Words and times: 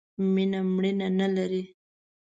مینه 0.33 0.59
مړینه 0.73 1.07
نه 1.19 1.27
لرئ 1.35 1.63